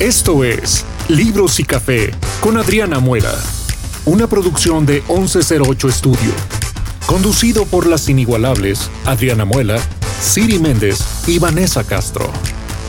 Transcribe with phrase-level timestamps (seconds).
[0.00, 2.10] Esto es Libros y Café
[2.42, 3.32] con Adriana Muela,
[4.04, 6.32] una producción de 1108 Estudio,
[7.06, 9.78] conducido por las inigualables Adriana Muela,
[10.20, 12.30] Siri Méndez y Vanessa Castro.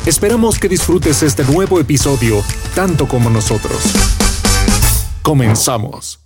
[0.06, 2.44] Esperamos que disfrutes este nuevo episodio
[2.76, 3.78] tanto como nosotros.
[5.21, 6.19] Comenzamos.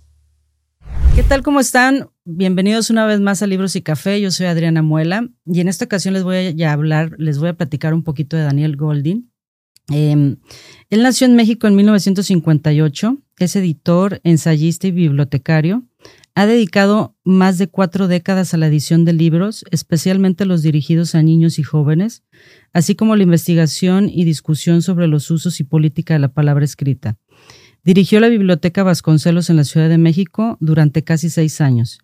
[1.14, 1.44] ¿Qué tal?
[1.44, 2.08] ¿Cómo están?
[2.24, 4.20] Bienvenidos una vez más a Libros y Café.
[4.20, 7.54] Yo soy Adriana Muela y en esta ocasión les voy a hablar, les voy a
[7.54, 9.31] platicar un poquito de Daniel Goldin.
[9.88, 10.36] Em,
[10.90, 15.84] él nació en México en 1958, es editor, ensayista y bibliotecario.
[16.34, 21.22] Ha dedicado más de cuatro décadas a la edición de libros, especialmente los dirigidos a
[21.22, 22.22] niños y jóvenes,
[22.72, 27.18] así como la investigación y discusión sobre los usos y política de la palabra escrita.
[27.84, 31.98] Dirigió la Biblioteca Vasconcelos en la Ciudad de México durante casi seis años.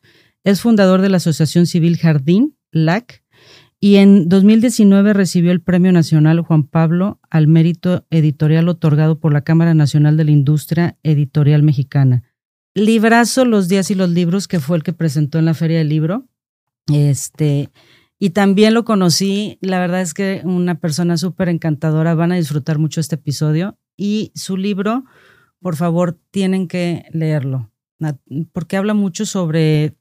[0.45, 3.23] Es fundador de la Asociación Civil Jardín, LAC,
[3.81, 9.43] y en 2019 recibió el Premio Nacional Juan Pablo al Mérito Editorial otorgado por la
[9.43, 12.25] Cámara Nacional de la Industria Editorial Mexicana.
[12.75, 15.89] Librazo Los días y los libros, que fue el que presentó en la Feria del
[15.89, 16.27] Libro.
[16.93, 17.71] Este,
[18.19, 22.79] y también lo conocí, la verdad es que una persona súper encantadora, van a disfrutar
[22.79, 23.79] mucho este episodio.
[23.97, 25.05] Y su libro,
[25.61, 27.71] por favor, tienen que leerlo,
[28.53, 29.98] porque habla mucho sobre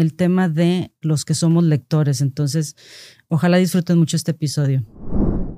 [0.00, 2.20] el tema de los que somos lectores.
[2.20, 2.76] Entonces,
[3.28, 4.84] ojalá disfruten mucho este episodio.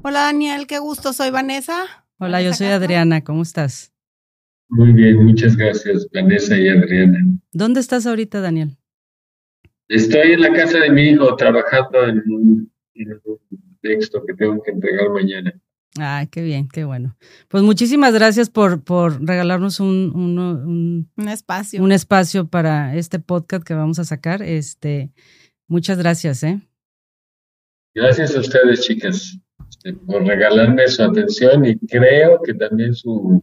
[0.03, 1.85] Hola Daniel, qué gusto, soy Vanessa.
[2.19, 3.93] Hola, yo soy Adriana, ¿cómo estás?
[4.69, 7.19] Muy bien, muchas gracias, Vanessa y Adriana.
[7.53, 8.77] ¿Dónde estás ahorita, Daniel?
[9.89, 14.63] Estoy en la casa de mi hijo trabajando en un, en un texto que tengo
[14.63, 15.53] que entregar mañana.
[16.01, 17.17] Ah, qué bien, qué bueno.
[17.49, 21.83] Pues muchísimas gracias por, por regalarnos un, un, un, espacio.
[21.83, 24.43] Un espacio para este podcast que vamos a sacar.
[24.43, 25.13] Este,
[25.67, 26.61] muchas gracias, ¿eh?
[27.95, 29.39] Gracias a ustedes, chicas,
[29.69, 33.41] este, por regalarme su atención y creo que también su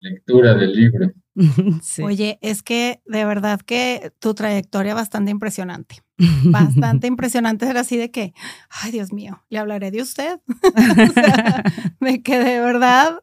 [0.00, 1.12] lectura del libro.
[2.02, 5.96] Oye, es que de verdad que tu trayectoria bastante impresionante.
[6.44, 7.66] Bastante impresionante.
[7.66, 8.34] Era así de que,
[8.68, 10.40] ay Dios mío, le hablaré de usted.
[12.00, 13.22] de que de verdad,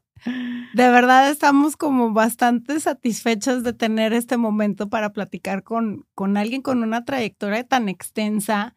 [0.73, 6.61] de verdad estamos como bastante satisfechas de tener este momento para platicar con, con alguien
[6.61, 8.75] con una trayectoria tan extensa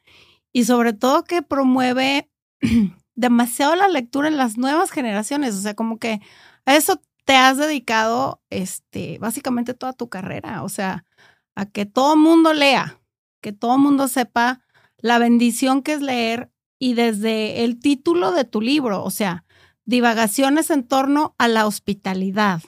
[0.52, 2.30] y sobre todo que promueve
[3.14, 5.54] demasiado la lectura en las nuevas generaciones.
[5.54, 6.20] O sea, como que
[6.66, 11.04] a eso te has dedicado este, básicamente toda tu carrera, o sea,
[11.54, 12.99] a que todo mundo lea,
[13.40, 14.62] que todo mundo sepa
[14.98, 19.44] la bendición que es leer y desde el título de tu libro, o sea,
[19.84, 22.62] divagaciones en torno a la hospitalidad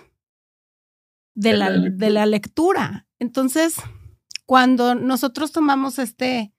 [1.35, 3.07] de la, de la lectura.
[3.19, 3.77] Entonces,
[4.47, 6.53] cuando nosotros tomamos este,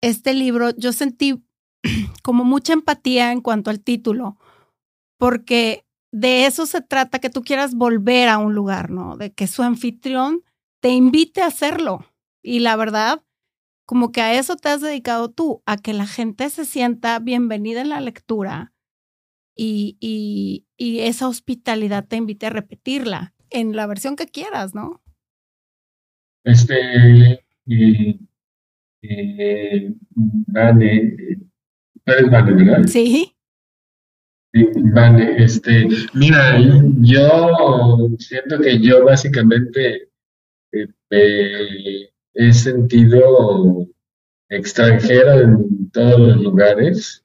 [0.00, 1.44] este libro, yo sentí
[2.22, 4.38] como mucha empatía en cuanto al título,
[5.18, 9.16] porque de eso se trata, que tú quieras volver a un lugar, ¿no?
[9.16, 10.42] De que su anfitrión
[10.80, 12.06] te invite a hacerlo.
[12.42, 13.22] Y la verdad,
[13.88, 17.80] como que a eso te has dedicado tú, a que la gente se sienta bienvenida
[17.80, 18.74] en la lectura
[19.56, 25.02] y, y, y esa hospitalidad te invite a repetirla en la versión que quieras, ¿no?
[26.44, 28.20] Este, y,
[29.00, 31.16] y, vale,
[32.04, 32.84] vale, ¿verdad?
[32.88, 33.32] Sí.
[34.92, 36.58] Vale, este, mira,
[37.00, 40.10] yo siento que yo básicamente
[40.72, 43.86] eh, he sentido
[44.48, 47.24] extranjero en todos los lugares,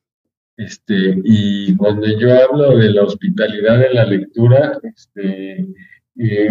[0.58, 5.68] este, y cuando yo hablo de la hospitalidad de la lectura, este,
[6.18, 6.50] eh,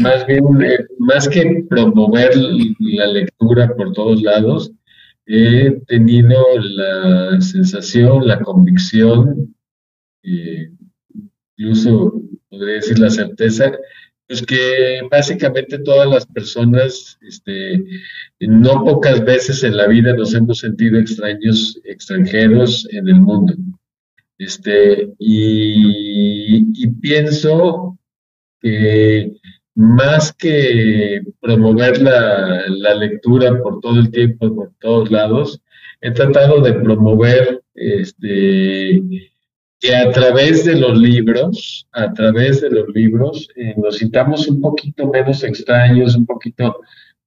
[0.00, 2.34] más bien, eh, más que promover
[2.78, 4.72] la lectura por todos lados,
[5.26, 9.54] he tenido la sensación, la convicción
[10.22, 10.70] eh,
[11.56, 13.72] incluso podría decir la certeza,
[14.32, 17.84] pues que básicamente todas las personas, este,
[18.40, 23.52] no pocas veces en la vida nos hemos sentido extraños, extranjeros en el mundo.
[24.38, 27.98] Este, y, pienso
[28.62, 29.34] que
[29.74, 35.60] más que promover la, la, lectura por todo el tiempo, por todos lados,
[36.00, 39.02] he tratado de promover este,
[39.82, 44.60] que a través de los libros, a través de los libros, eh, nos sintamos un
[44.60, 46.76] poquito menos extraños, un poquito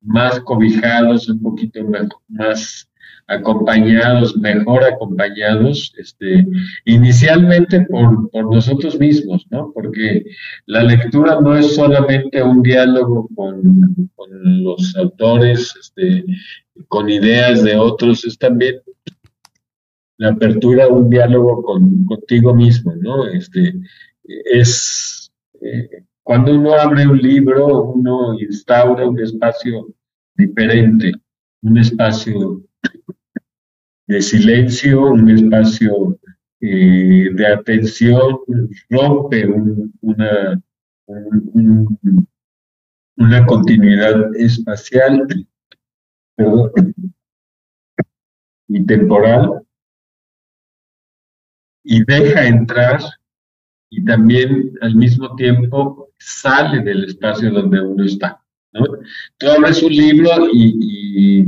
[0.01, 1.81] más cobijados, un poquito
[2.29, 2.89] más
[3.27, 6.47] acompañados, mejor acompañados, este,
[6.85, 9.71] inicialmente por, por nosotros mismos, ¿no?
[9.73, 10.23] Porque
[10.65, 16.23] la lectura no es solamente un diálogo con, con los autores, este,
[16.87, 18.75] con ideas de otros, es también
[20.17, 23.27] la apertura a un diálogo con, contigo mismo, ¿no?
[23.27, 23.73] Este,
[24.23, 25.31] es
[25.61, 29.93] eh, cuando uno abre un libro, uno instaura un espacio
[30.35, 31.11] diferente,
[31.61, 32.63] un espacio
[34.07, 36.17] de silencio, un espacio
[36.61, 38.39] eh, de atención,
[38.89, 39.45] rompe
[40.01, 40.61] una,
[43.17, 45.27] una continuidad espacial
[48.67, 49.64] y temporal
[51.85, 52.99] y deja entrar
[53.89, 58.41] y también al mismo tiempo sale del espacio donde uno está.
[58.73, 58.85] ¿no?
[59.37, 61.45] Tú abres un libro y,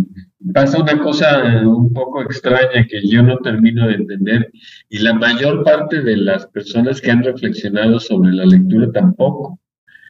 [0.54, 4.50] pasa una cosa un poco extraña que yo no termino de entender
[4.88, 9.60] y la mayor parte de las personas que han reflexionado sobre la lectura tampoco.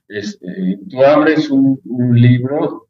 [0.10, 2.88] Eh, tú abres un, un libro,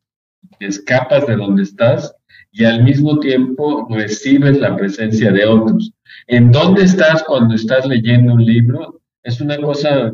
[0.60, 2.17] escapas de donde estás
[2.58, 5.94] y al mismo tiempo recibes la presencia de otros.
[6.26, 9.00] ¿En dónde estás cuando estás leyendo un libro?
[9.22, 10.12] Es una cosa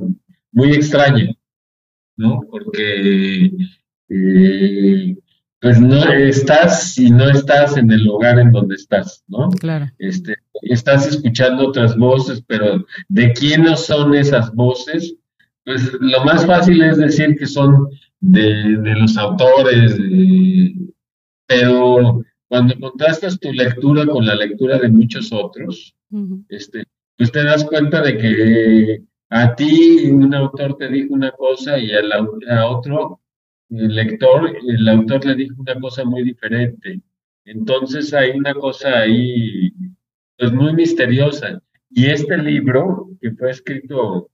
[0.51, 1.31] muy extraña,
[2.17, 2.41] ¿no?
[2.51, 3.49] Porque
[4.09, 5.15] eh,
[5.61, 9.49] pues no estás y no estás en el lugar en donde estás, ¿no?
[9.51, 9.89] Claro.
[9.97, 15.15] Este, estás escuchando otras voces, pero ¿de quiénes son esas voces?
[15.63, 17.87] Pues lo más fácil es decir que son
[18.19, 19.97] de, los autores,
[21.47, 25.95] pero cuando contrastas tu lectura con la lectura de muchos otros,
[26.49, 26.83] este,
[27.17, 31.89] pues te das cuenta de que a ti un autor te dijo una cosa y
[31.91, 33.21] a, otro
[33.69, 37.01] el lector, el autor le dijo una cosa muy diferente.
[37.45, 39.73] Entonces hay una cosa ahí,
[40.37, 41.61] pues muy misteriosa.
[41.89, 44.29] Y este libro, que fue escrito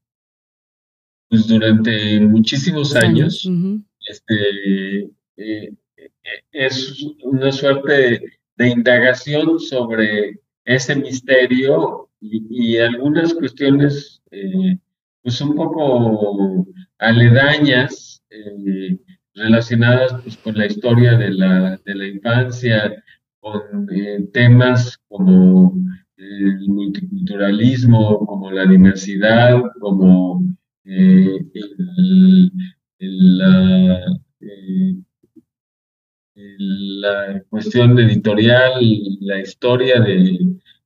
[1.29, 3.47] pues durante muchísimos años,
[4.07, 5.73] este, eh,
[6.51, 8.21] es una suerte
[8.57, 14.77] de, indagación sobre ese misterio y, algunas cuestiones eh,
[15.21, 16.67] pues un poco
[16.97, 18.21] aledañas
[19.33, 23.03] relacionadas pues, con la historia de la, de la infancia,
[23.39, 23.87] con
[24.33, 25.73] temas como
[26.17, 30.43] el multiculturalismo, como la diversidad, como
[30.83, 31.39] eh,
[32.99, 34.05] la,
[34.41, 34.95] eh,
[36.57, 38.81] la cuestión editorial,
[39.21, 40.39] la historia de,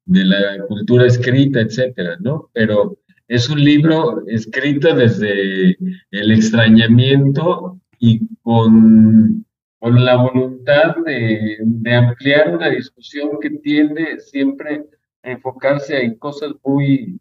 [0.06, 2.50] la cultura escrita, etcétera, ¿no?
[2.54, 2.98] Pero
[3.28, 5.78] es un libro escrito desde
[6.12, 9.46] el extrañamiento y con,
[9.80, 14.84] con la voluntad de, de, ampliar una discusión que tiende siempre
[15.24, 17.20] a enfocarse en cosas muy,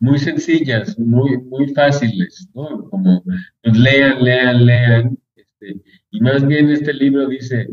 [0.00, 2.88] muy sencillas, muy, muy fáciles, ¿no?
[2.90, 3.22] Como
[3.62, 5.18] pues, lean, lean, lean.
[5.60, 7.68] Este, y más bien este libro dice,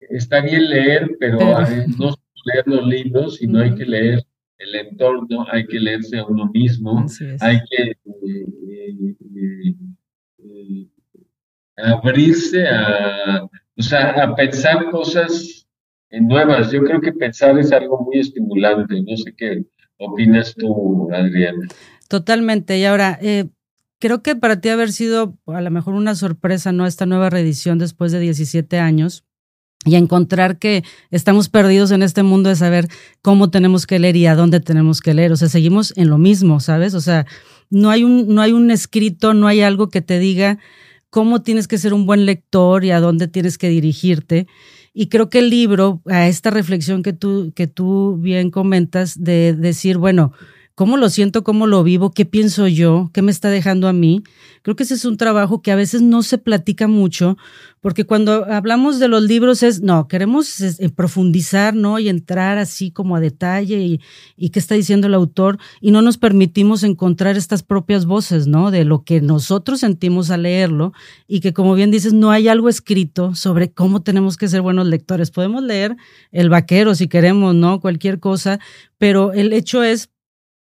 [0.00, 4.24] está bien leer, pero no solo leer los libros, sino hay que leer
[4.58, 7.04] el entorno, hay que leerse a uno mismo,
[7.40, 7.96] hay que eh,
[9.36, 9.74] eh,
[10.38, 10.86] eh,
[11.76, 15.66] abrirse a, o sea, a pensar cosas
[16.10, 16.70] nuevas.
[16.70, 19.64] Yo creo que pensar es algo muy estimulante, no sé qué
[19.98, 21.66] opinas tú, Adriana?
[22.08, 22.78] Totalmente.
[22.78, 23.48] Y ahora, eh,
[24.02, 26.86] creo que para ti haber sido a lo mejor una sorpresa, ¿no?
[26.86, 29.24] Esta nueva reedición después de 17 años
[29.84, 30.82] y encontrar que
[31.12, 32.88] estamos perdidos en este mundo de saber
[33.22, 35.30] cómo tenemos que leer y a dónde tenemos que leer.
[35.30, 36.94] O sea, seguimos en lo mismo, ¿sabes?
[36.94, 37.26] O sea,
[37.70, 40.58] no hay un, no hay un escrito, no hay algo que te diga
[41.08, 44.48] cómo tienes que ser un buen lector y a dónde tienes que dirigirte.
[44.92, 49.54] Y creo que el libro, a esta reflexión que tú, que tú bien comentas, de
[49.54, 50.32] decir, bueno,
[50.74, 54.22] cómo lo siento, cómo lo vivo, qué pienso yo, qué me está dejando a mí.
[54.62, 57.36] Creo que ese es un trabajo que a veces no se platica mucho,
[57.80, 61.98] porque cuando hablamos de los libros es, no, queremos eh, profundizar, ¿no?
[61.98, 64.00] Y entrar así como a detalle y,
[64.36, 68.70] y qué está diciendo el autor, y no nos permitimos encontrar estas propias voces, ¿no?
[68.70, 70.92] De lo que nosotros sentimos al leerlo,
[71.26, 74.86] y que como bien dices, no hay algo escrito sobre cómo tenemos que ser buenos
[74.86, 75.32] lectores.
[75.32, 75.96] Podemos leer
[76.30, 77.80] El Vaquero si queremos, ¿no?
[77.80, 78.60] Cualquier cosa,
[78.96, 80.11] pero el hecho es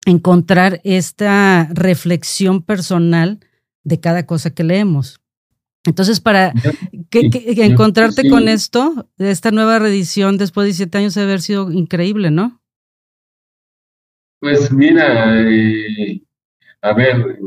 [0.05, 3.39] encontrar esta reflexión personal
[3.83, 5.21] de cada cosa que leemos.
[5.85, 6.53] Entonces, para
[7.11, 12.61] encontrarte con esto, esta nueva reedición después de 17 años debe haber sido increíble, ¿no?
[14.39, 16.21] Pues mira, eh,
[16.81, 17.39] a ver,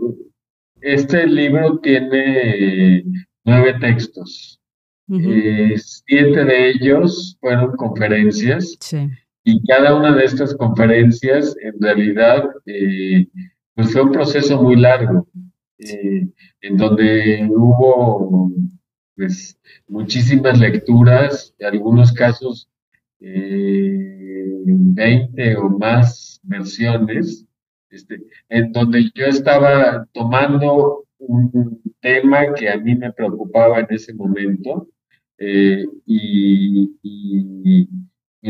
[0.80, 3.04] este libro tiene
[3.44, 4.60] nueve textos.
[5.08, 8.76] Eh, siete de ellos fueron conferencias.
[8.80, 9.08] Sí.
[9.44, 13.28] Y cada una de estas conferencias, en realidad, eh,
[13.74, 15.28] pues fue un proceso muy largo,
[15.78, 16.28] eh,
[16.62, 18.50] en donde hubo
[19.16, 22.68] pues, muchísimas lecturas, en algunos casos
[23.20, 27.46] eh, 20 o más versiones,
[27.90, 34.12] este, en donde yo estaba tomando un tema que a mí me preocupaba en ese
[34.14, 34.88] momento
[35.38, 37.88] eh, y,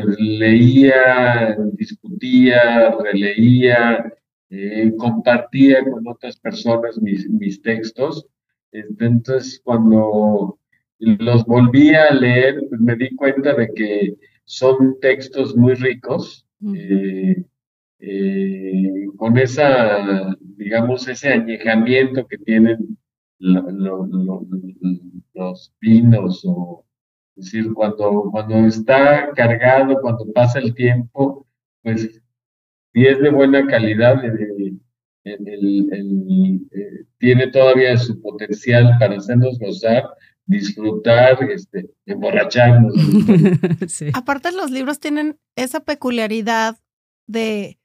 [0.03, 4.13] leía, discutía, releía,
[4.51, 8.27] eh, compartía con otras personas mis, mis textos.
[8.73, 10.59] Entonces, cuando
[10.99, 17.45] los volví a leer, pues me di cuenta de que son textos muy ricos, eh,
[18.01, 22.99] eh, con esa, digamos, ese añejamiento que tienen
[23.39, 24.11] los
[25.81, 26.84] vinos, o
[27.37, 31.47] es decir, cuando, cuando está cargado, cuando pasa el tiempo,
[31.83, 32.23] pues
[32.93, 34.23] si es de buena calidad,
[37.19, 40.05] tiene todavía su potencial para hacernos gozar
[40.47, 42.95] disfrutar, este, emborracharnos.
[44.15, 46.79] Aparte los libros tienen esa peculiaridad
[47.27, 47.79] de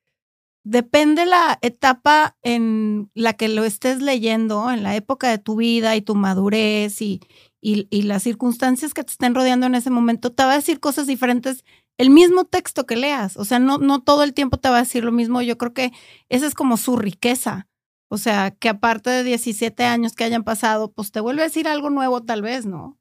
[0.64, 5.96] depende la etapa en la que lo estés leyendo, en la época de tu vida
[5.96, 7.22] y tu madurez y,
[7.62, 11.08] y, las circunstancias que te estén rodeando en ese momento, te va a decir cosas
[11.08, 11.66] diferentes
[11.98, 13.36] el mismo texto que leas.
[13.36, 15.42] O sea, no, no todo el tiempo te va a decir lo mismo.
[15.42, 15.92] Yo creo que
[16.30, 17.68] esa es como su riqueza.
[18.08, 21.68] O sea, que aparte de 17 años que hayan pasado, pues te vuelve a decir
[21.68, 22.98] algo nuevo tal vez, ¿no?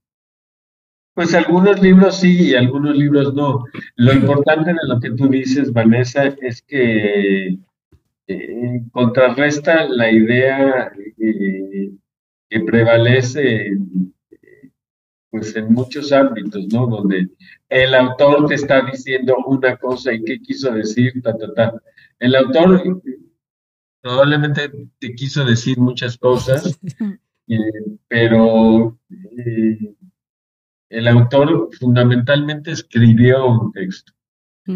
[1.14, 3.64] Pues algunos libros sí y algunos libros no.
[3.96, 7.58] Lo importante de lo que tú dices, Vanessa, es que
[8.28, 11.90] eh, contrarresta la idea eh,
[12.50, 13.70] que prevalece
[15.30, 16.86] pues en muchos ámbitos, ¿no?
[16.86, 17.28] Donde
[17.68, 21.74] el autor te está diciendo una cosa y qué quiso decir, ta, ta, ta.
[22.18, 23.00] El autor
[24.00, 26.78] probablemente te quiso decir muchas cosas,
[27.48, 27.56] eh,
[28.08, 29.94] pero eh,
[30.90, 34.12] el autor fundamentalmente escribió un texto.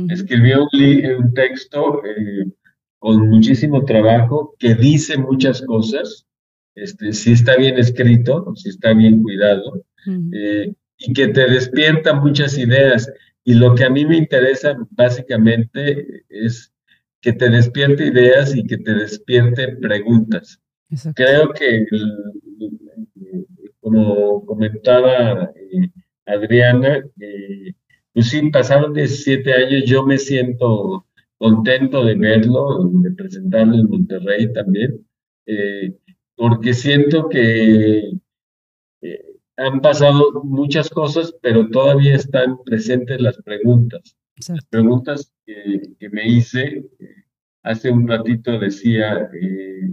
[0.08, 2.50] Escribió un, texto eh,
[2.98, 6.26] con muchísimo trabajo que dice muchas cosas,
[6.74, 13.10] este, si está bien escrito, si está bien cuidado, y que te despierta muchas ideas.
[13.44, 16.72] Y lo que a mí me interesa básicamente es
[17.20, 20.60] que te despierte ideas y que te despierte preguntas.
[21.14, 21.86] Creo que,
[23.80, 25.88] como comentaba eh,
[26.26, 27.72] Adriana, eh,
[28.12, 31.06] pues sí, pasaron 17 años, yo me siento
[31.38, 35.04] contento de verlo, de presentarlo en Monterrey también,
[35.46, 35.94] eh,
[36.36, 38.12] porque siento que
[39.56, 44.16] han pasado muchas cosas, pero todavía están presentes las preguntas.
[44.48, 46.84] Las preguntas que, me hice,
[47.62, 49.92] hace un ratito decía, eh,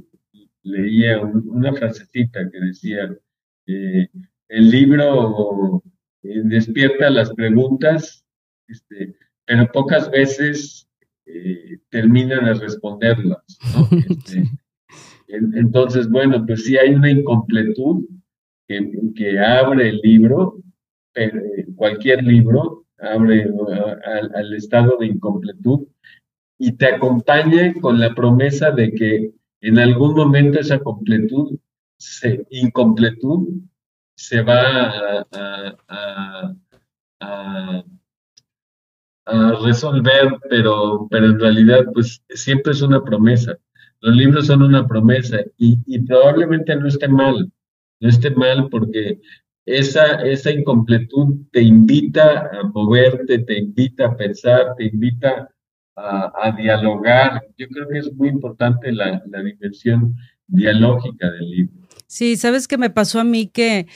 [0.64, 3.16] leía una frasecita que decía,
[3.68, 4.08] eh,
[4.48, 5.84] el libro
[6.24, 8.26] eh, despierta las preguntas,
[8.68, 10.86] este, pero pocas veces
[11.90, 13.44] termina de responderlas.
[15.32, 18.04] Este, entonces, bueno, pues sí hay una incompletud
[19.16, 20.62] que, abre el libro,
[21.76, 23.50] cualquier libro, abre
[24.36, 25.88] al, estado de incompletud
[26.58, 31.58] y te acompañe con la promesa de que en algún momento esa completud,
[32.50, 33.48] incompletud,
[34.16, 36.56] se va a,
[39.64, 43.58] resolver, pero, pero en realidad pues siempre es una promesa.
[44.02, 47.52] Los libros son una promesa y, y probablemente no esté mal,
[48.00, 49.20] no esté mal porque
[49.66, 55.50] esa, esa incompletud te invita a moverte, te invita a pensar, te invita
[55.96, 57.42] a, dialogar.
[57.58, 60.16] Yo creo que es muy importante la, la dimensión
[60.48, 61.88] dialógica del libro.
[62.08, 63.88] Sí, sabes que me pasó a mí que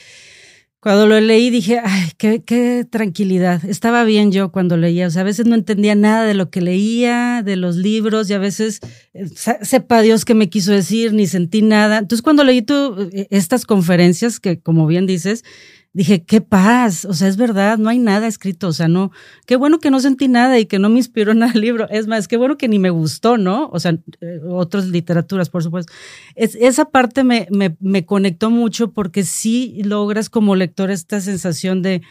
[0.84, 3.64] cuando lo leí dije, ay, qué, qué, tranquilidad.
[3.64, 5.08] Estaba bien yo cuando leía.
[5.08, 8.34] O sea, a veces no entendía nada de lo que leía, de los libros, y
[8.34, 8.82] a veces
[9.14, 9.28] eh,
[9.62, 12.00] sepa Dios qué me quiso decir, ni sentí nada.
[12.00, 15.46] Entonces, cuando leí tú eh, estas conferencias, que como bien dices,
[15.94, 19.12] dije, qué paz, o sea, es verdad, no hay nada escrito, o sea, no,
[19.46, 22.08] qué bueno que no sentí nada y que no me inspiró nada el libro, es
[22.08, 23.70] más, qué bueno que ni me gustó, ¿no?
[23.72, 25.94] O sea, eh, otras literaturas, por supuesto.
[26.36, 31.84] Es, esa parte me, me, me conectó mucho porque sí logras como lector esta sensación
[31.84, 32.02] de,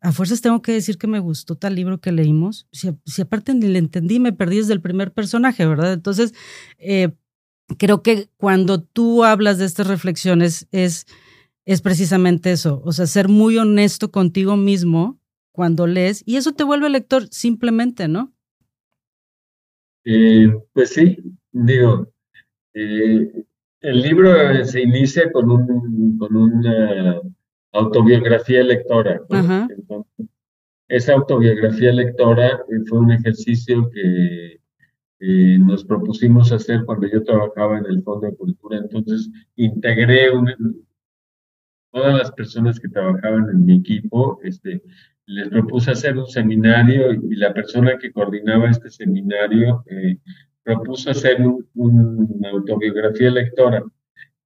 [0.00, 3.52] a fuerzas tengo que decir que me gustó tal libro que leímos, si, si aparte
[3.52, 5.92] ni le entendí, me perdí desde el primer personaje, ¿verdad?
[5.92, 6.32] Entonces,
[6.78, 7.10] eh,
[7.76, 11.06] creo que cuando tú hablas de estas reflexiones es
[11.68, 15.20] es precisamente eso, o sea, ser muy honesto contigo mismo
[15.52, 18.32] cuando lees y eso te vuelve lector simplemente, ¿no?
[20.06, 21.18] Eh, pues sí,
[21.52, 22.10] digo,
[22.72, 23.44] eh,
[23.82, 27.20] el libro se inicia con, un, con una
[27.72, 29.20] autobiografía lectora.
[30.88, 34.58] esa autobiografía lectora fue un ejercicio que,
[35.20, 38.78] eh, nos propusimos hacer cuando yo trabajaba en el Fondo de Cultura.
[38.78, 40.30] Entonces, integré
[41.90, 44.82] todas las personas que trabajaban en mi equipo, este,
[45.26, 50.16] les propuse hacer un seminario y la persona que coordinaba este seminario eh,
[50.62, 51.38] propuso hacer
[51.74, 53.82] una autobiografía lectora.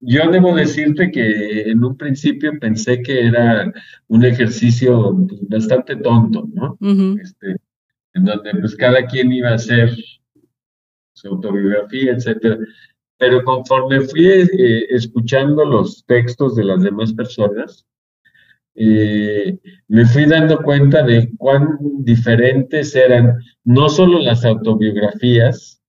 [0.01, 3.73] Yo debo decirte que en un principio pensé que era
[4.09, 5.17] un ejercicio
[5.49, 6.77] bastante tonto, ¿no?
[7.21, 7.57] este,
[8.15, 9.91] en donde pues cada quien iba a hacer
[11.13, 12.59] su autobiografía, etcétera.
[13.23, 17.87] Pero conforme fui eh, escuchando los textos de las demás personas,
[18.75, 25.81] eh, me fui dando cuenta de cuán diferentes eran no solo las autobiografías,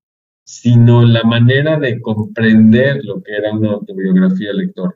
[0.43, 4.95] sino la manera de comprender lo que era una autobiografía lectora.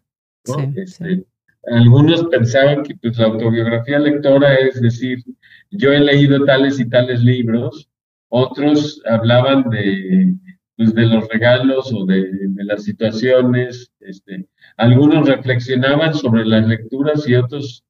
[0.75, 1.25] Este,
[1.71, 5.23] algunos pensaban que pues, la autobiografía lectora es decir,
[5.71, 7.89] yo he leído tales y tales libros,
[8.29, 10.35] otros hablaban de,
[10.77, 17.35] pues, de los regalos o de, las situaciones, este, algunos reflexionaban sobre las lecturas y
[17.35, 17.83] otros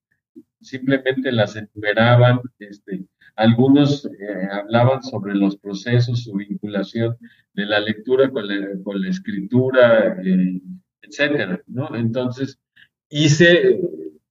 [0.62, 7.15] simplemente las enumeraban, este, algunos eh, hablaban sobre los procesos, su vinculación
[7.53, 10.62] de la lectura con la, con la escritura, eh,
[11.01, 11.96] etcétera, ¿no?
[11.96, 12.58] Entonces,
[13.10, 13.79] hice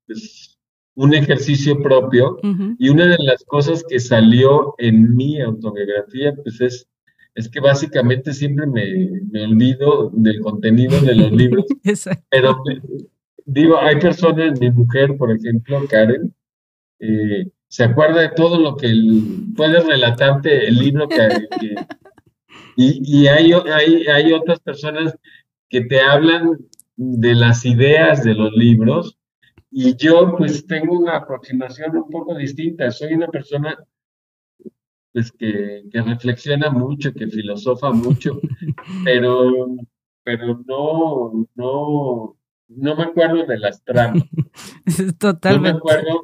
[0.07, 0.59] pues,
[0.95, 2.39] un ejercicio propio
[2.79, 6.89] y una de las cosas que salió en mi autobiografía, pues es,
[7.37, 11.67] es que básicamente siempre me, me olvido del contenido de los libros,
[12.31, 12.57] pero
[13.45, 16.35] digo, hay personas, mi mujer, por ejemplo, Karen,
[16.99, 18.91] eh, se acuerda de todo lo que
[19.55, 21.29] puede relatarte el libro que,
[22.77, 25.15] y, y hay, hay, hay otras personas
[25.69, 26.57] que te hablan
[26.97, 29.19] de las ideas de los libros
[29.71, 32.91] y yo pues tengo una aproximación un poco distinta.
[32.91, 33.77] Soy una persona
[35.17, 38.39] pues que, que reflexiona mucho, que filosofa mucho,
[39.05, 39.67] pero,
[40.23, 42.37] pero no, no,
[42.69, 44.25] no me acuerdo de las tramas.
[45.19, 45.49] Totalmente.
[45.57, 46.23] No me acuerdo,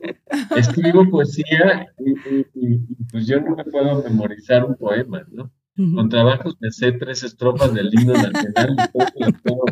[0.56, 2.74] escribo poesía y,
[3.10, 5.50] pues yo no me puedo memorizar un poema, ¿no?
[5.74, 8.76] Con trabajos me sé tres estrofas del himno nacional
[9.16, 9.64] y todo,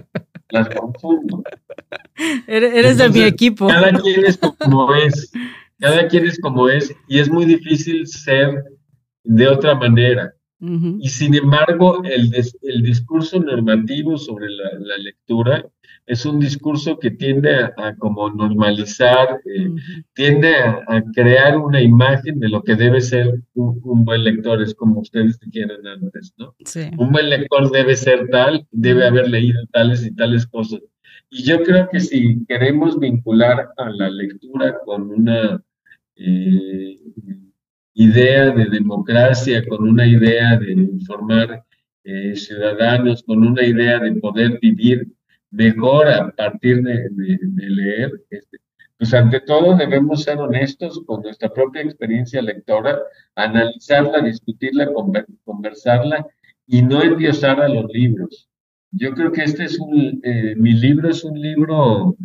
[0.48, 1.42] las confundo.
[2.46, 3.68] Eres de mi equipo.
[3.68, 5.30] Cada quien es como es,
[5.78, 8.64] cada quien es como es y es muy difícil ser
[9.24, 10.34] de otra manera.
[10.62, 15.64] Y sin embargo, el, el discurso normativo sobre la, lectura
[16.04, 19.70] es un discurso que tiende a, como normalizar, eh,
[20.12, 25.00] tiende a, crear una imagen de lo que debe ser un, buen lector, es como
[25.00, 26.54] ustedes dijeron antes, ¿no?
[26.98, 30.80] Un buen lector debe ser tal, debe haber leído tales y tales cosas.
[31.30, 35.62] Y yo creo que si queremos vincular a la lectura con una...
[36.16, 36.98] Eh,
[37.94, 41.64] idea de democracia, con una idea de formar
[42.04, 45.06] eh, ciudadanos, con una idea de poder vivir
[45.50, 47.08] mejor a partir de,
[47.56, 48.12] leer.
[48.30, 48.58] Este,
[48.96, 52.98] pues ante todo debemos ser honestos con nuestra propia experiencia lectora,
[53.34, 54.88] analizarla, discutirla,
[55.44, 56.26] conversarla
[56.66, 58.48] y no endiosar a los libros.
[58.92, 62.16] Yo creo que este es un, eh, mi libro es un libro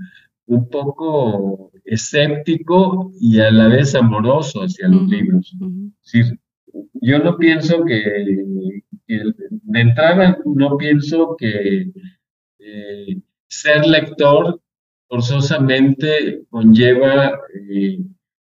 [0.48, 5.56] un poco escéptico y a la vez amoroso hacia los libros.
[7.02, 8.04] yo no pienso que,
[9.08, 11.92] de entrada, no pienso que
[12.60, 14.60] eh, ser lector
[15.08, 18.00] forzosamente conlleva eh,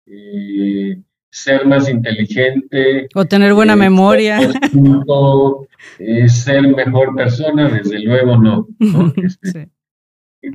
[0.06, 3.08] eh, ser más inteligente.
[3.16, 4.40] O tener buena memoria.
[6.28, 8.68] ser mejor persona, desde luego no.
[9.18, 9.70] Este,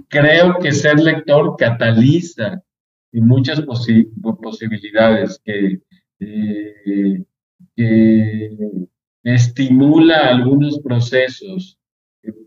[0.08, 2.62] creo que ser lector cataliza
[3.12, 5.80] muchas posibilidades que,
[6.20, 7.24] eh,
[7.74, 8.50] que
[9.24, 11.78] estimula algunos procesos,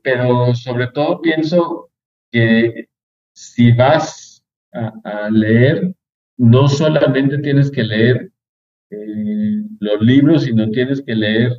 [0.04, 1.90] pero sobre todo pienso
[2.32, 2.88] que
[3.34, 5.94] si vas a, leer,
[6.38, 8.32] no solamente tienes que leer
[8.90, 11.52] eh, los libros, sino tienes que leer,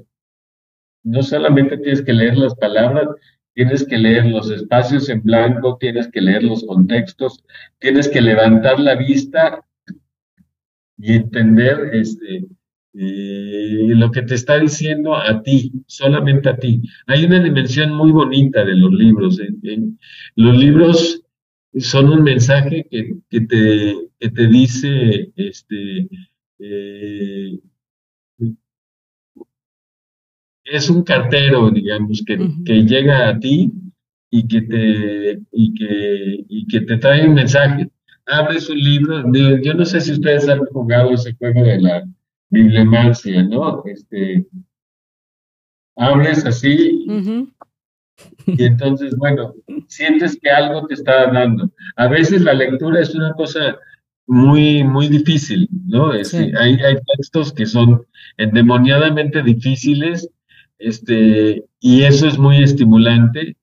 [1.04, 3.08] no solamente tienes que leer las palabras,
[3.54, 7.44] tienes que leer los espacios en blanco, tienes que leer los contextos,
[7.78, 9.64] tienes que levantar la vista
[10.98, 12.46] y entender este,
[12.94, 16.82] eh, lo que te está diciendo a ti, solamente a ti.
[17.06, 19.40] Hay una dimensión muy bonita de los libros.
[20.36, 21.22] los libros
[21.78, 26.08] son un mensaje que, te, dice este,
[26.58, 27.58] eh,
[30.64, 33.72] es un cartero, digamos, que, que llega a ti
[34.30, 37.88] y que te y que y que te trae un mensaje.
[38.26, 39.24] Abres un libro,
[39.62, 42.04] yo no sé si ustedes han jugado ese juego de la
[42.50, 43.82] bibliomancia, ¿no?
[43.84, 44.46] Este
[45.96, 47.06] abres así
[48.46, 49.54] y entonces, bueno,
[49.88, 51.70] sientes que algo te está dando.
[51.96, 53.76] A veces la lectura es una cosa
[54.26, 56.12] muy, muy difícil, ¿no?
[56.12, 60.28] hay, hay textos que son endemoniadamente difíciles,
[60.82, 63.56] este, y eso es muy estimulante.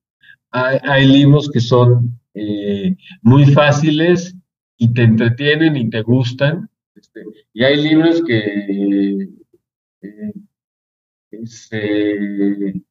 [0.51, 4.35] Hay, hay libros que son eh, muy fáciles
[4.77, 9.29] y te entretienen y te gustan, este, y hay libros que
[10.01, 10.33] eh,
[11.31, 12.81] este,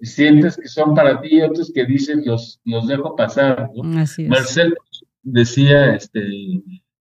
[0.00, 3.70] sientes que son para ti y otros que dicen los, los dejo pasar.
[3.74, 3.82] ¿no?
[4.28, 4.74] Marcel
[5.22, 6.20] decía, este,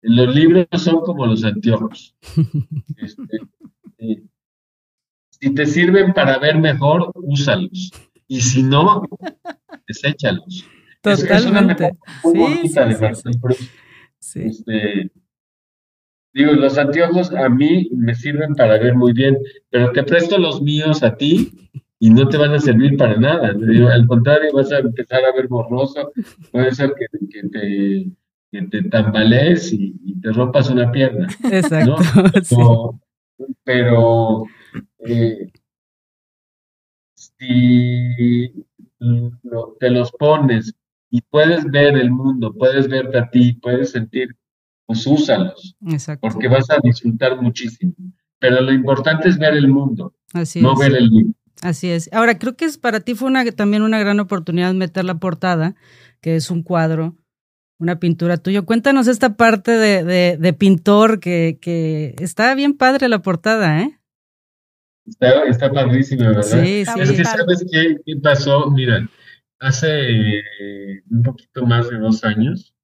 [0.03, 2.14] los libros son como los anteojos.
[2.96, 3.38] Este,
[3.98, 4.22] eh,
[5.44, 7.92] si te sirven para ver mejor, úsalos.
[8.26, 9.02] Y si no,
[9.87, 10.64] deséchalos.
[11.02, 11.85] Totalmente.
[11.85, 13.35] Es, muy bonita de Marcel
[14.37, 15.11] Este,
[16.33, 19.37] digo, los anteojos a mí me sirven para ver muy bien,
[19.68, 23.48] pero te presto los míos a ti y no te van a servir para nada.
[23.48, 26.11] Al contrario, vas a empezar a ver borroso,
[26.52, 27.07] puede ser que,
[27.48, 28.07] te,
[28.50, 31.28] que te tambalees y, te rompas una pierna.
[31.52, 32.98] Exacto.
[33.64, 34.46] Pero,
[35.04, 35.52] eh,
[37.14, 38.66] si
[39.78, 40.74] te los pones
[41.10, 44.34] y puedes ver el mundo, puedes verte a ti, puedes sentir,
[44.86, 46.28] pues úsalos, Exacto.
[46.28, 47.94] porque vas a disfrutar muchísimo.
[48.38, 50.14] Pero lo importante es ver el mundo,
[50.56, 51.34] no ver el libro.
[51.62, 52.10] Así es.
[52.12, 55.76] Ahora, creo que es, para ti fue una, también una gran oportunidad meter la portada,
[56.20, 57.16] que es un cuadro,
[57.78, 58.62] una pintura tuya.
[58.62, 63.98] Cuéntanos esta parte de, de, pintor que, que está bien padre la portada, ¿eh?
[65.06, 66.42] Está, está padrísima, ¿verdad?
[66.42, 67.00] Sí, sí.
[67.00, 68.70] Es que, ¿sabes qué, qué pasó?
[68.70, 69.08] Mira,
[69.60, 70.42] hace
[71.10, 72.74] un poquito más de dos años,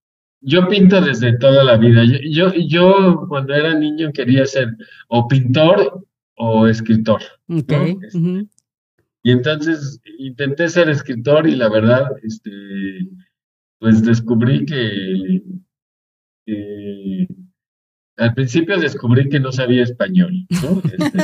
[0.42, 2.02] yo pinto desde toda la vida.
[2.04, 4.68] Yo, yo, yo cuando era niño quería ser
[5.09, 6.06] o pintor
[6.37, 7.20] o escritor.
[7.48, 7.96] Okay.
[9.22, 12.50] Y entonces intenté ser escritor y la verdad, este,
[13.78, 15.42] pues descubrí que,
[18.16, 20.83] al principio descubrí que no sabía español, ¿no?
[20.92, 21.18] Este,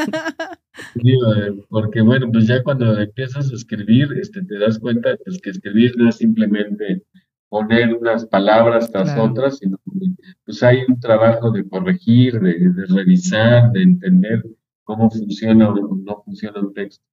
[1.69, 5.95] porque bueno, pues ya cuando empiezas a escribir, este, te das cuenta pues, que escribir
[5.97, 7.03] no es simplemente
[7.49, 10.11] poner unas palabras tras otras, sino que
[10.45, 14.45] pues hay un trabajo de corregir, de, de revisar, de entender
[14.85, 17.05] cómo funciona o no funciona un texto.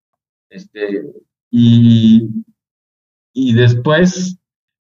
[0.49, 1.03] Este,
[1.49, 2.29] y,
[3.33, 4.37] y después,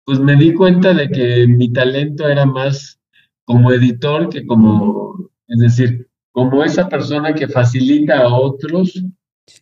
[0.05, 2.99] pues me di cuenta de que mi talento era más
[3.45, 6.06] como editor que como, es decir,
[6.37, 9.03] como esa persona que facilita a otros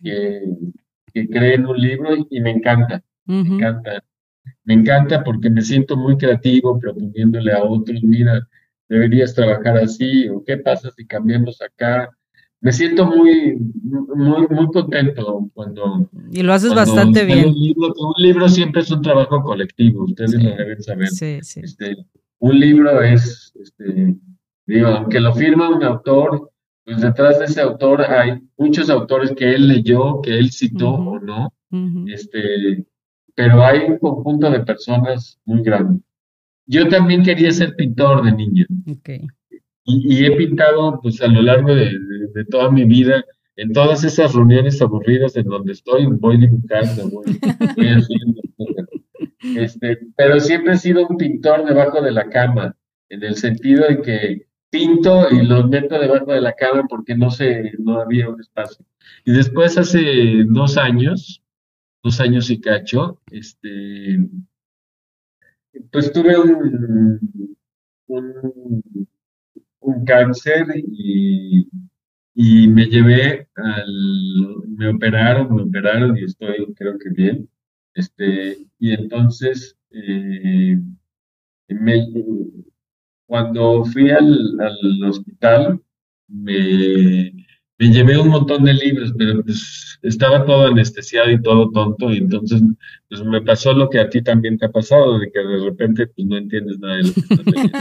[0.01, 0.41] que,
[1.13, 4.03] que creen un libro y me encanta, me encanta.
[4.65, 8.45] Me encanta porque me siento muy creativo proponiéndole a otros, mira,
[8.89, 12.09] deberías trabajar así, o qué pasa si cambiamos acá,
[12.59, 13.57] me siento muy,
[14.13, 16.09] muy, muy contento cuando...
[16.29, 17.47] Y lo haces bastante bien.
[17.47, 21.07] Un libro, un libro, siempre es un trabajo colectivo, ustedes lo deben saber.
[21.07, 21.61] Sí, sí.
[21.63, 21.95] Este,
[22.39, 24.17] un libro es, este,
[24.67, 26.51] digo, aunque lo firma un autor,
[26.85, 31.19] pues detrás de ese autor hay muchos autores que él leyó, que él citó o
[31.19, 31.51] no,
[32.07, 32.85] este,
[33.33, 35.99] pero hay un conjunto de personas muy grande.
[36.67, 38.65] Yo también quería ser pintor de niño.
[38.99, 39.27] Okay.
[39.83, 41.91] Y, he pintado pues a lo largo de,
[42.49, 43.23] toda mi vida,
[43.55, 47.25] en todas esas reuniones aburridas en donde estoy, voy dibujando, voy,
[47.77, 48.41] haciendo.
[49.57, 52.75] Este, pero siempre he sido un pintor debajo de la cama,
[53.09, 57.29] en el sentido de que pinto y los meto debajo de la cama porque no
[57.31, 58.85] sé, no había un espacio.
[59.23, 61.41] Y después hace dos años,
[62.03, 64.19] dos años y cacho, este,
[65.91, 67.47] pues tuve un,
[68.07, 68.83] un
[69.85, 71.67] un cáncer y,
[72.33, 77.49] y me llevé al, me operaron, me operaron y estoy creo que bien.
[77.93, 80.77] Este, y entonces, eh,
[81.69, 82.07] me,
[83.25, 85.81] cuando fui al, al hospital,
[86.27, 87.33] me,
[87.77, 92.17] me llevé un montón de libros, pero pues estaba todo anestesiado y todo tonto, y
[92.17, 92.61] entonces
[93.09, 96.07] pues me pasó lo que a ti también te ha pasado, de que de repente
[96.07, 97.77] pues no entiendes nada de lo que estás leyendo.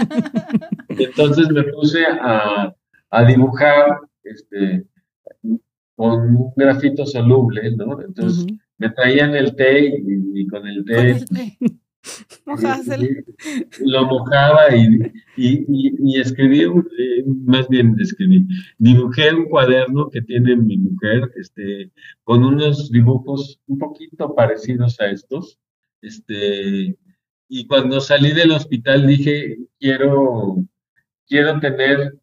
[0.88, 2.74] entonces me puse a,
[3.10, 4.84] a dibujar este,
[5.96, 8.00] con un grafito soluble, ¿no?
[8.00, 8.46] Entonces
[8.78, 9.94] me traían el té
[10.34, 11.24] y, con el té...
[13.80, 14.98] Lo mojaba y,
[15.36, 18.46] y, escribí, eh, más bien escribí,
[18.78, 21.90] dibujé un cuaderno que tiene mi mujer, este,
[22.22, 25.58] con unos dibujos un poquito parecidos a estos,
[26.02, 26.96] este,
[27.48, 30.56] y cuando salí del hospital dije, quiero,
[31.26, 32.18] quiero tener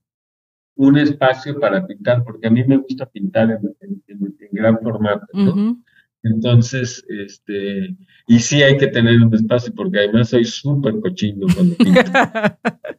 [0.76, 5.82] un espacio para pintar, porque a mí me gusta pintar en, gran formato, ¿no?
[6.24, 7.96] Entonces, este,
[8.28, 12.02] y sí hay que tener un espacio porque además soy súper cochino cuando pinto.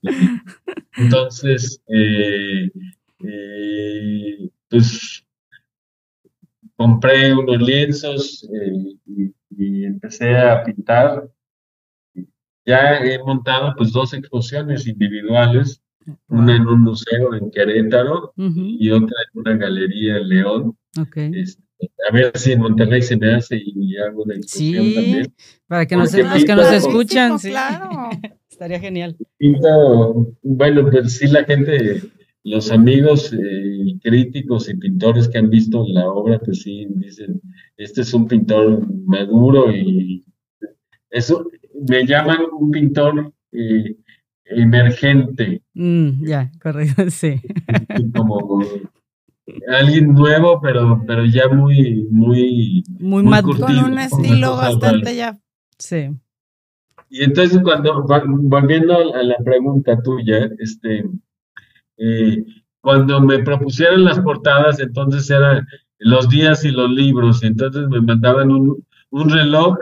[0.96, 2.70] Entonces, eh,
[3.24, 5.24] eh, pues
[6.76, 11.30] compré unos lienzos eh, y, y, empecé a pintar.
[12.66, 15.80] Ya he montado pues dos exposiciones individuales,
[16.28, 20.78] una en un museo en Querétaro y otra en una galería en León.
[21.00, 21.30] Okay.
[21.34, 21.62] Este,
[22.08, 25.34] a ver si en Monterrey se me hace y hago una exposición sí, también.
[25.66, 27.50] Para que nos, los que nos escuchan, sí.
[27.50, 28.10] Claro.
[28.50, 29.16] Estaría genial.
[29.38, 32.02] Pinto, bueno, pues sí, la gente,
[32.44, 37.40] los amigos eh, críticos y pintores que han visto la obra, pues sí, dicen,
[37.76, 40.24] este es un pintor maduro y
[41.10, 41.46] eso,
[41.88, 43.96] me llaman un pintor eh,
[44.44, 45.62] emergente.
[45.74, 47.40] Mm, ya, correcto, sí.
[48.14, 48.62] Como
[49.68, 55.38] alguien nuevo, pero, pero ya muy, muy, muy, muy Con un estilo bastante ya.
[55.78, 56.10] Sí.
[57.10, 61.04] Y entonces cuando, volviendo a la pregunta tuya, este,
[61.98, 62.44] eh,
[62.80, 65.66] cuando me propusieron las portadas, entonces eran
[65.98, 69.76] los días y los libros, entonces me mandaban un, un reloj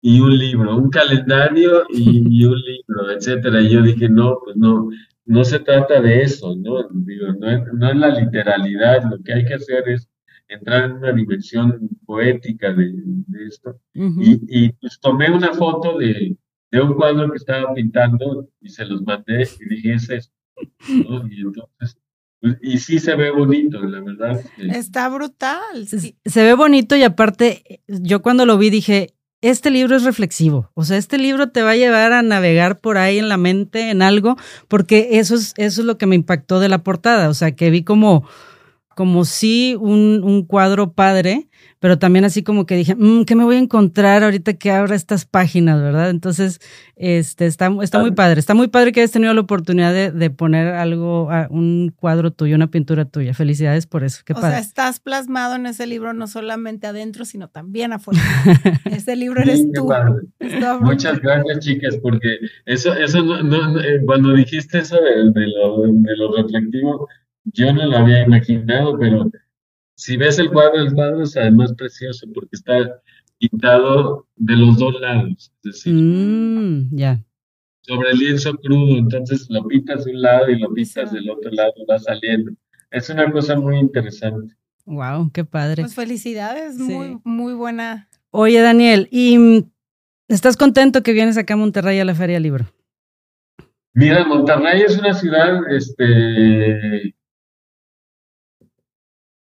[0.00, 3.60] y un libro, un calendario y, y, un libro, etcétera.
[3.62, 4.90] Y yo dije, no, pues no,
[5.26, 6.88] no se trata de eso, ¿no?
[6.92, 10.08] Digo, no, es, no es la literalidad, lo que hay que hacer es
[10.48, 13.80] entrar en una dimensión poética de, de esto.
[13.94, 14.42] Uh -huh.
[14.48, 16.36] y, y, pues tomé una foto de,
[16.70, 20.34] de, un cuadro que estaba pintando y se los mandé y dije, es esto,
[21.08, 21.26] ¿no?
[21.28, 21.98] Y entonces...
[22.40, 24.38] Pues, y sí se ve bonito, la verdad.
[24.58, 25.86] Está brutal.
[25.86, 26.18] Sí.
[26.26, 29.14] Se ve bonito y aparte, yo cuando lo vi dije,
[29.50, 32.98] este libro es reflexivo, o sea, este libro te va a llevar a navegar por
[32.98, 34.36] ahí en la mente, en algo,
[34.68, 37.70] porque eso es, eso es lo que me impactó de la portada, o sea, que
[37.70, 38.26] vi como,
[38.96, 41.48] como sí un, un cuadro padre,
[41.84, 44.94] pero también así como que dije, mmm, ¿qué me voy a encontrar ahorita que abra
[44.96, 46.08] estas páginas, verdad?
[46.08, 46.58] Entonces,
[46.96, 50.30] este, está, está muy padre, está muy padre que hayas tenido la oportunidad de, de
[50.30, 53.34] poner algo, un cuadro tuyo, una pintura tuya.
[53.34, 54.52] Felicidades por eso, qué o padre.
[54.52, 58.18] sea, estás plasmado en ese libro no solamente adentro, sino también afuera.
[58.86, 59.86] ese libro eres Sí, tú.
[60.80, 65.46] Muchas gracias, chicas, porque eso, eso no, no- no, eh, cuando dijiste eso de, de
[65.48, 67.08] lo, de lo reflectivo,
[67.52, 69.30] yo no lo había imaginado, pero
[69.96, 73.00] si ves el cuadro, el cuadro es además precioso porque está
[73.38, 77.22] pintado de los dos lados, es decir, Mm, ya.
[77.82, 81.50] sobre el lienzo crudo, entonces lo pintas de un lado y lo pintas del otro
[81.50, 82.52] lado, va saliendo.
[82.90, 84.54] Es una cosa muy interesante.
[84.86, 85.82] Wow, qué padre.
[85.82, 86.82] Pues felicidades, Sí.
[86.82, 88.08] muy, muy buena.
[88.30, 89.70] Oye, Daniel, ¿y mm,
[90.28, 92.66] estás contento que vienes acá a Monterrey a la Feria Libro?
[93.94, 97.14] Mira, Monterrey es una ciudad, este,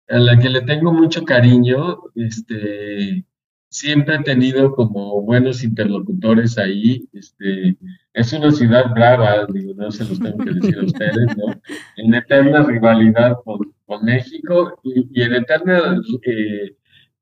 [0.10, 3.24] a la que le tengo mucho cariño, este,
[3.70, 7.78] siempre he tenido como buenos interlocutores ahí, este,
[8.14, 11.62] es una ciudad brava, digo, no se los tengo que decir a ustedes, ¿no?
[11.98, 16.76] En eterna rivalidad con, con México y, y en eterna eh,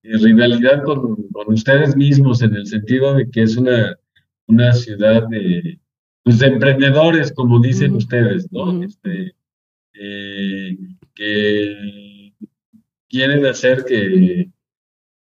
[0.03, 3.97] rivalidad con, con ustedes mismos, en el sentido de que es una,
[4.47, 5.79] una ciudad de,
[6.23, 8.81] pues, de emprendedores, como dicen ustedes, ¿no?
[8.81, 9.35] Este,
[9.93, 10.77] eh,
[11.13, 12.16] que
[13.09, 14.49] quieren hacer que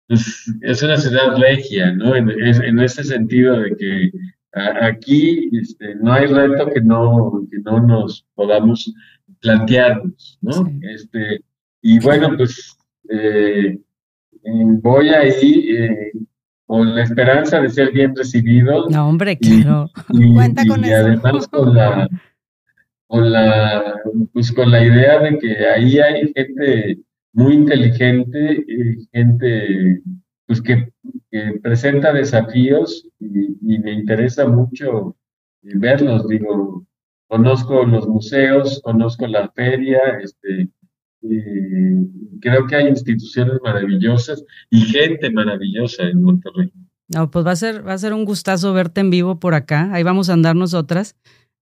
[0.08, 2.14] pues, es una ciudad regia, ¿no?
[2.14, 4.10] En, es- en ese sentido de que
[4.54, 8.92] a- aquí este, no hay reto que no, que no nos podamos
[9.40, 10.52] plantearnos, ¿no?
[10.52, 10.80] Sí.
[10.82, 11.40] Este,
[11.82, 12.76] y bueno, pues
[13.08, 13.78] eh,
[14.44, 16.12] mm, voy ahí eh,
[16.66, 19.88] con la esperanza de ser bien recibido No, hombre, Y- claro.
[20.10, 20.96] y, Cuenta con y eso.
[21.06, 22.08] además con la,
[23.06, 23.94] con la,
[24.32, 26.98] pues con la idea de que ahí hay gente
[27.36, 28.64] muy inteligente,
[29.12, 30.02] gente
[30.46, 30.90] pues que,
[31.30, 35.16] que presenta desafíos y, y me interesa mucho
[35.62, 36.86] eh, verlos, digo,
[37.28, 40.70] conozco los museos, conozco la feria, este,
[42.40, 46.72] creo que hay instituciones maravillosas y gente maravillosa en Monterrey.
[47.08, 49.92] No, pues va a ser, va a ser un gustazo verte en vivo por acá.
[49.92, 51.16] Ahí vamos a andar nosotras.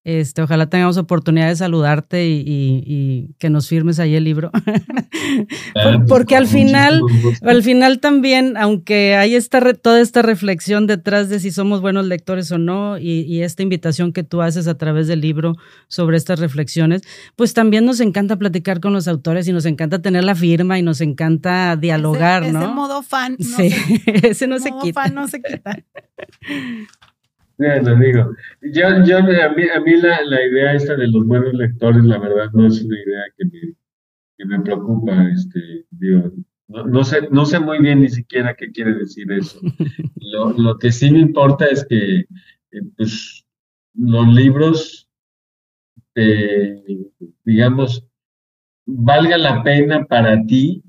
[0.04, 4.50] Este, ojalá tengamos oportunidad de saludarte y, y- y que nos firmes ahí el libro.
[5.74, 7.00] Por- porque al final,
[7.42, 12.04] al final también, aunque hay esta re- toda esta reflexión detrás de si somos buenos
[12.06, 15.54] lectores o no, y, y esta invitación que tú haces a través del libro
[15.88, 17.00] sobre estas reflexiones,
[17.34, 20.82] pues también nos encanta platicar con los autores y nos encanta tener la firma y
[20.82, 22.60] nos encanta dialogar, ese, ¿no?
[22.62, 25.02] Ese modo fan no sí, se, ese no se modo quita.
[25.02, 25.78] fan no se quita.
[27.56, 32.04] Digo, yo, yo, a mí, a mí la, la idea esta de los buenos lectores,
[32.04, 33.74] la verdad, no es una idea que me,
[34.36, 36.32] que me preocupa, este, digo,
[36.68, 39.60] No, sé, no sé muy bien ni siquiera qué quiere decir eso.
[40.56, 43.46] Lo, que sí me importa es que eh, pues,
[43.94, 45.08] los libros,
[46.16, 46.82] eh,
[47.44, 48.04] digamos,
[48.86, 50.82] valga la pena para ti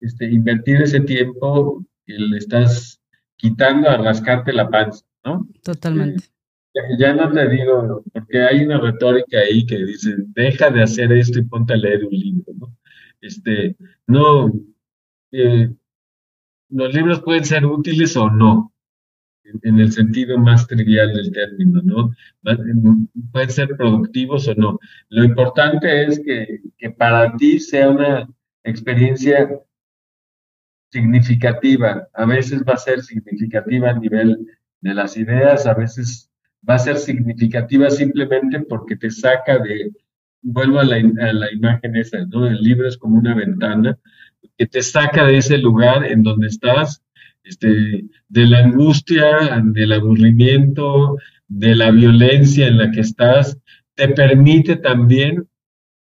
[0.00, 3.00] este, invertir ese tiempo que le estás
[3.36, 5.46] quitando a rascarte la panza, ¿no?
[5.62, 6.24] Totalmente.
[6.98, 11.40] Ya, no te digo, porque hay una retórica ahí que dice, deja de hacer esto
[11.40, 12.76] y ponte a leer un libro, ¿no?
[13.20, 14.52] Este, no,
[15.32, 15.68] eh,
[16.68, 18.72] los libros pueden ser útiles o no,
[19.62, 22.14] en, el sentido más trivial del término, ¿no?
[23.32, 24.78] Pueden ser productivos o no.
[25.08, 28.28] Lo importante es que, que para ti sea una
[28.62, 29.50] experiencia
[30.90, 32.08] significativa.
[32.14, 34.46] A veces va a ser significativa a nivel
[34.80, 36.30] de las ideas, a veces
[36.68, 39.92] va a ser significativa simplemente porque te saca de,
[40.42, 42.46] vuelvo a la, a la imagen esa, ¿no?
[42.46, 43.98] El libro es como una ventana
[44.56, 47.02] que te saca de ese lugar en donde estás,
[47.44, 51.16] este, de la angustia, del aburrimiento,
[51.48, 53.58] de la violencia en la que estás,
[53.94, 55.46] te permite también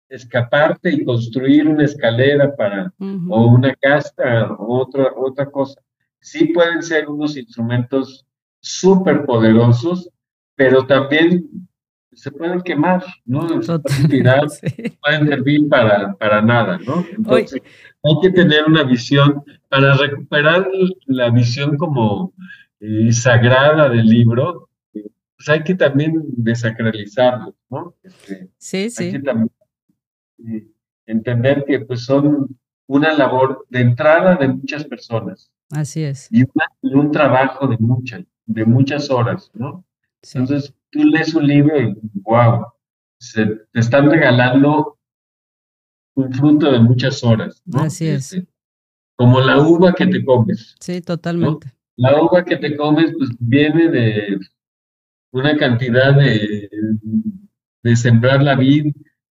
[0.09, 5.81] escaparte y construir una escalera para, o una casta, o otra, otra cosa.
[6.19, 8.25] Sí pueden ser unos instrumentos
[8.59, 10.09] súper poderosos,
[10.55, 11.47] pero también
[12.11, 13.61] se pueden quemar, ¿no?
[13.61, 14.47] Se pueden tirar,
[15.01, 17.05] pueden servir para, para nada, ¿no?
[17.17, 17.61] Entonces,
[18.03, 20.67] hay que tener una visión, para recuperar
[21.05, 22.33] la visión como
[22.79, 27.95] eh, sagrada del libro, pues hay que también desacralizarlo, ¿no?
[28.03, 29.03] Este, sí, sí.
[29.05, 29.51] Hay que también
[30.45, 30.67] eh,
[31.05, 35.51] entender que pues son una labor de entrada de muchas personas.
[35.71, 36.27] Así es.
[36.31, 36.43] Y,
[36.81, 39.85] un trabajo de muchas, de muchas horas, ¿no?
[40.33, 42.65] Entonces, tú lees un libro y wow,
[43.19, 44.97] se, te están regalando
[46.15, 47.61] un fruto de muchas horas.
[47.65, 47.81] ¿no?
[47.81, 48.33] Así es.
[48.33, 48.51] Este,
[49.15, 50.75] como la uva que te comes.
[50.79, 51.71] Sí, totalmente.
[51.95, 54.39] La uva que te comes, pues viene de
[55.31, 56.69] una cantidad de,
[57.83, 58.93] de sembrar la vid,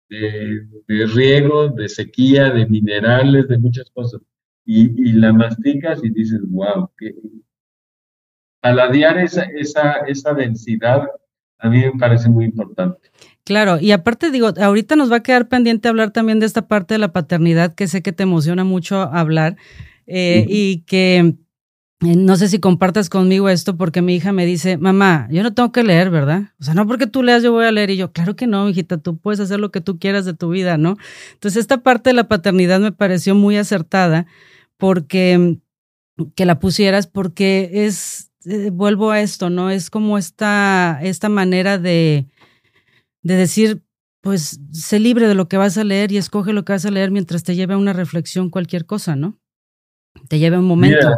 [0.08, 0.66] de,
[1.14, 4.20] riego, de sequía, de minerales, de muchas cosas.
[4.64, 7.14] Y, y la masticas y dices, wow, que
[8.64, 11.06] paladear esa, esa, esa densidad
[11.58, 13.10] a mí me parece muy importante.
[13.44, 16.94] Claro, y aparte digo, ahorita nos va a quedar pendiente hablar también de esta parte
[16.94, 19.56] de la paternidad que sé que te emociona mucho hablar
[20.06, 21.34] eh, y que
[22.00, 25.52] eh, no sé si compartas conmigo esto porque mi hija me dice, mamá, yo no
[25.52, 26.52] tengo que leer, ¿verdad?
[26.58, 28.66] O sea, no porque tú leas yo voy a leer y yo, claro que no,
[28.66, 30.96] hijita, tú puedes hacer lo que tú quieras de tu vida, ¿no?
[31.34, 34.24] Entonces esta parte de la paternidad me pareció muy acertada
[34.78, 35.58] porque
[36.34, 39.70] que la pusieras porque es, eh, vuelvo a esto, ¿no?
[39.70, 42.28] Es como esta, esta manera de
[43.24, 43.82] de decir,
[44.20, 46.90] pues sé libre de lo que vas a leer y escoge lo que vas a
[46.90, 49.40] leer mientras te lleve a una reflexión cualquier cosa, ¿no?
[50.28, 51.08] Te lleve a un momento.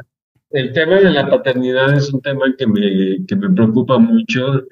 [0.50, 4.62] el tema de la paternidad es un tema que me, que me preocupa mucho.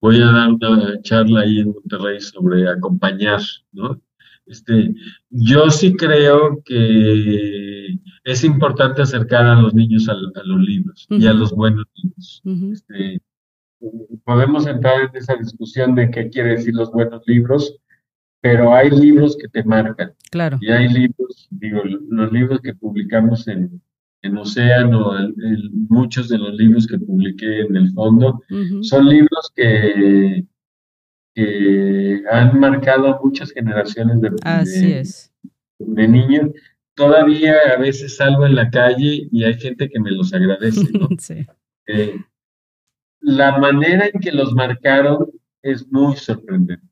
[0.00, 3.40] Voy a dar una charla ahí en Monterrey sobre acompañar,
[3.72, 4.00] ¿no?
[4.50, 4.92] Este,
[5.30, 11.32] yo sí creo que es importante acercar a los niños a, los libros y a
[11.32, 12.42] los buenos libros.
[12.72, 13.20] este,
[14.24, 17.76] podemos entrar en esa discusión de qué quiere decir los buenos libros,
[18.40, 20.12] pero hay libros que te marcan.
[20.30, 20.58] Claro.
[20.60, 23.80] Y hay libros, digo, los libros que publicamos en,
[24.22, 25.12] en Océano,
[25.88, 28.42] muchos de los libros que publiqué en el fondo,
[28.82, 30.44] son libros que,
[32.30, 34.30] han marcado a muchas generaciones de,
[35.78, 36.50] de, niños.
[36.94, 41.08] Todavía a veces salgo en la calle y hay gente que me los agradece, ¿no?
[41.18, 41.46] sí.
[41.86, 42.16] Eh,
[43.20, 45.30] la manera en que los marcaron
[45.62, 46.86] es muy sorprendente.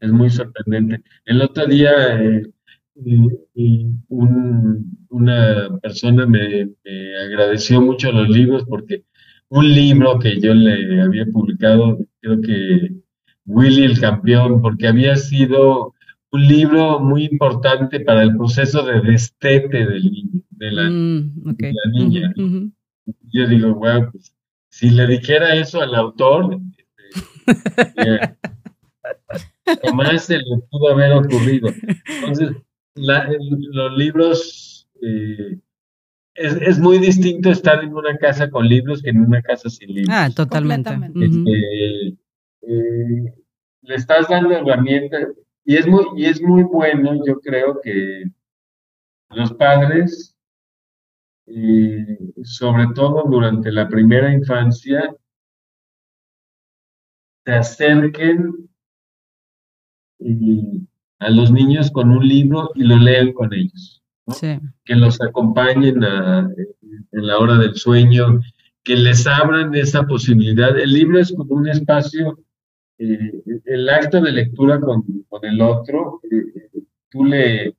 [0.00, 1.02] Es muy sorprendente.
[1.24, 1.90] El otro día
[2.20, 2.42] eh,
[5.08, 6.68] una persona me,
[7.24, 9.04] agradeció mucho los libros porque
[9.48, 12.90] un libro que yo le había publicado, creo que
[13.46, 15.94] Willy el Campeón, porque había sido
[16.32, 21.56] un libro muy importante para el proceso de destete del niño, de la, mm,
[21.92, 22.34] niña.
[23.32, 24.34] Yo digo, wow, pues
[24.70, 26.58] si le dijera eso al autor,
[27.46, 28.36] este,
[29.84, 31.68] jamás se le pudo haber ocurrido.
[32.06, 32.52] Entonces,
[32.94, 35.58] los libros, eh,
[36.34, 40.08] es, muy distinto estar en una casa con libros que en una casa sin libros.
[40.10, 40.90] Ah, totalmente.
[41.16, 42.16] Este,
[42.62, 43.34] eh,
[43.82, 45.28] le estás dando herramientas
[45.64, 48.24] y es muy, y es muy bueno, yo creo que
[49.30, 50.32] los padres
[51.46, 55.14] y sobre todo durante la primera infancia,
[57.44, 58.68] se acerquen
[61.18, 64.02] a los niños con un libro y lo lean con ellos.
[64.84, 68.40] que los acompañen en la hora del sueño,
[68.84, 70.78] que les abran esa posibilidad.
[70.78, 72.38] El libro es como un espacio,
[73.02, 75.04] eh, el acto de lectura con,
[75.42, 76.70] el otro, eh,
[77.10, 77.74] tú le,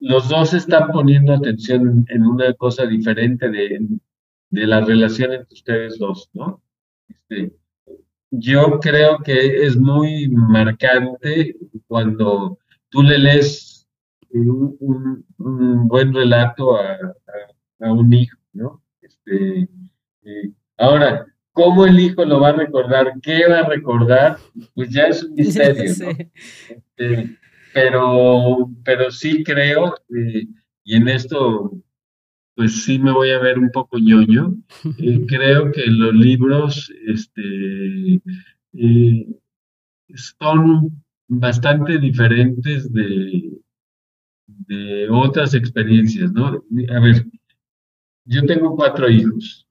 [0.00, 3.80] los dos están poniendo atención en una cosa diferente de,
[4.50, 6.62] de la relación entre ustedes dos, ¿no?
[7.08, 7.52] Este,
[8.30, 12.58] yo creo que es muy marcante cuando
[12.90, 13.86] tú le lees
[14.30, 15.24] un,
[15.88, 16.98] buen relato a,
[17.78, 18.82] un hijo, ¿no?
[19.00, 19.68] Este,
[20.24, 23.14] eh, ahora, ¿cómo el hijo lo va a recordar?
[23.22, 24.36] ¿Qué va a recordar?
[24.74, 26.10] Pues ya es un misterio, ¿no?
[26.68, 27.38] Este,
[27.72, 30.46] pero, pero sí creo, eh,
[30.84, 31.72] y en esto
[32.56, 34.54] pues sí me voy a ver un poco ñoño.
[34.98, 38.20] Eh, creo que los libros este,
[38.74, 39.26] eh,
[40.14, 43.58] son bastante diferentes de,
[44.46, 46.62] de otras experiencias, ¿no?
[46.90, 47.26] A ver,
[48.24, 49.66] yo tengo cuatro hijos,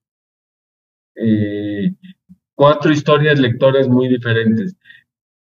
[1.16, 1.94] eh,
[2.56, 4.76] cuatro historias lectoras muy diferentes.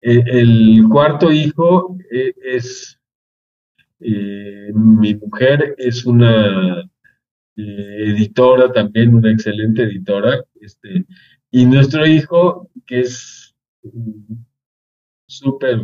[0.01, 2.99] el cuarto hijo es,
[3.99, 6.89] mi mujer es una
[7.59, 11.05] eh, editora también, una excelente editora, este,
[11.49, 13.55] y nuestro hijo, que es
[15.27, 15.81] súper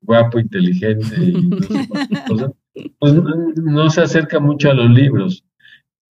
[0.00, 1.50] guapo, inteligente, y
[2.98, 3.14] pues
[3.56, 5.44] no se acerca mucho a los libros.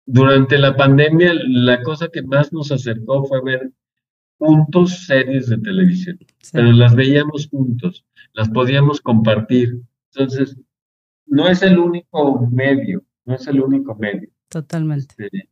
[0.06, 3.72] Durante la pandemia, la cosa que más nos acercó fue ver
[4.38, 6.18] juntos series de televisión,
[6.52, 9.80] pero las veíamos juntos, las podíamos compartir.
[10.12, 10.56] Entonces,
[11.26, 14.28] no es el único medio, no es el único medio.
[14.48, 15.14] Totalmente.
[15.18, 15.48] Este,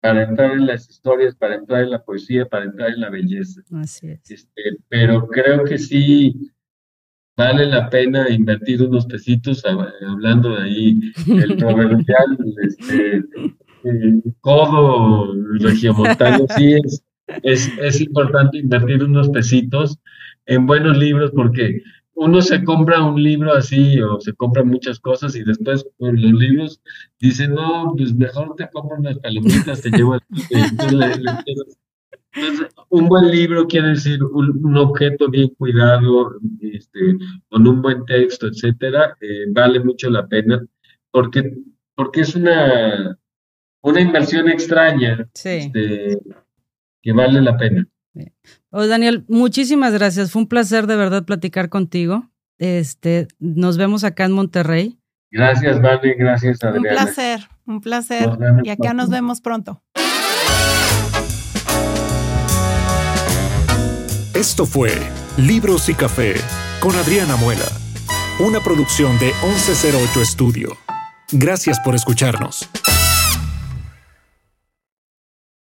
[0.00, 3.62] para entrar en las historias, para entrar en la poesía, para entrar en la belleza.
[3.72, 4.30] Así es.
[4.30, 6.52] Este, pero creo que sí
[7.36, 13.24] vale la pena invertir unos pesitos, hablando de ahí, el proverbial, este,
[14.40, 17.02] codo regiomontano, sí es,
[17.42, 19.98] es, es importante invertir unos pesitos
[20.46, 21.82] en buenos libros porque
[22.14, 26.32] uno se compra un libro así o se compra muchas cosas y después por los
[26.32, 26.80] libros
[27.18, 30.22] dicen, no, pues mejor te compro unas palomitas, te llevo al...
[32.32, 37.16] Entonces, un buen libro quiere decir un, objeto bien cuidado, este,
[37.48, 40.64] con un buen texto, etcétera, eh, vale mucho la pena
[41.10, 41.54] porque,
[41.94, 43.18] porque es una,
[43.82, 46.18] una inversión extraña este,
[47.02, 47.86] que vale la pena.
[48.70, 50.30] Oh, Daniel, muchísimas gracias.
[50.30, 52.30] Fue un placer de verdad platicar contigo.
[52.58, 54.98] Este, nos vemos acá en Monterrey.
[55.32, 56.88] Gracias, Vale, gracias, Adriana.
[56.88, 58.30] Un placer, un placer.
[58.64, 59.82] Y acá nos vemos pronto.
[64.34, 64.90] Esto fue
[65.36, 66.34] Libros y Café
[66.80, 67.66] con Adriana Muela,
[68.40, 70.76] una producción de 1108 Estudio.
[71.30, 72.68] Gracias por escucharnos.